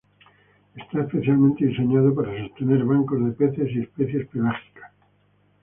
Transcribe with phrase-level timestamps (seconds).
[0.75, 4.91] Está especialmente diseñado para sostener bancos de peces y especies pelágicas.